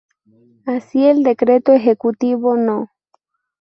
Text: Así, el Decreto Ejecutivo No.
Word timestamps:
Así, 0.65 1.05
el 1.05 1.21
Decreto 1.21 1.73
Ejecutivo 1.73 2.57
No. 2.57 2.89